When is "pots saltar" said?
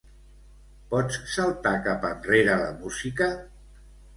0.93-1.75